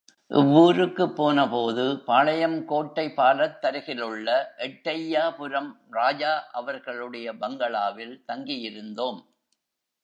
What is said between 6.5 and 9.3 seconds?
அவர்களுடைய பங்களாவில் தங்கியிருந்தோம்.